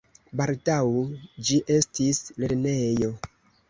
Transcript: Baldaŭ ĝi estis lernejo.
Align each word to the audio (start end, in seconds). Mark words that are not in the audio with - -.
Baldaŭ 0.39 0.79
ĝi 1.51 1.61
estis 1.77 2.25
lernejo. 2.43 3.17